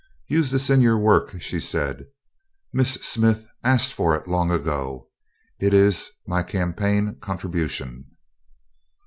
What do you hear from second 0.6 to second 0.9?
in